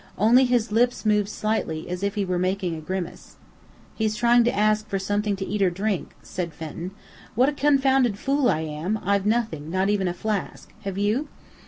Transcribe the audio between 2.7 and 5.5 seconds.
a grimace. "He's trying to ask for something to